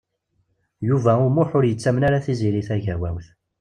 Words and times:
Yuba 0.87 1.11
U 1.23 1.27
Muḥ 1.35 1.49
ur 1.57 1.63
yettamen 1.67 2.03
ara 2.07 2.23
Tiziri 2.25 2.63
Tagawawt. 2.67 3.27